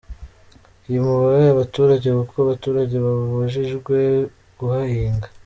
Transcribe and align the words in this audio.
Himuwe 0.87 1.37
abaturage 1.53 2.07
kuko 2.19 2.35
abaturage 2.45 2.95
babujijwe 3.05 3.97
kuhahinga. 4.57 5.27